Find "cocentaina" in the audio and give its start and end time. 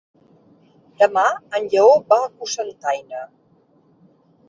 2.41-3.25